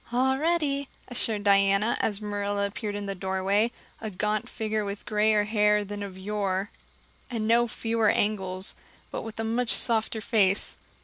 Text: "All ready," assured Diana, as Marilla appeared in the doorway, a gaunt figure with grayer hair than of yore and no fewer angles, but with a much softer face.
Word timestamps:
"All 0.11 0.39
ready," 0.39 0.89
assured 1.09 1.43
Diana, 1.43 1.95
as 2.01 2.19
Marilla 2.19 2.65
appeared 2.65 2.95
in 2.95 3.05
the 3.05 3.13
doorway, 3.13 3.71
a 4.01 4.09
gaunt 4.09 4.49
figure 4.49 4.83
with 4.83 5.05
grayer 5.05 5.43
hair 5.43 5.85
than 5.85 6.01
of 6.01 6.17
yore 6.17 6.71
and 7.29 7.47
no 7.47 7.67
fewer 7.67 8.09
angles, 8.09 8.75
but 9.11 9.21
with 9.21 9.39
a 9.39 9.43
much 9.43 9.69
softer 9.71 10.19
face. 10.19 10.75